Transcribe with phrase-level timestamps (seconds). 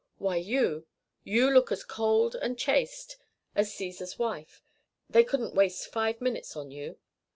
[0.17, 0.87] Why, you
[1.23, 3.17] you look as cold and chaste
[3.53, 4.63] as Cæsar's wife.
[5.07, 6.97] They couldn't waste five minutes on you."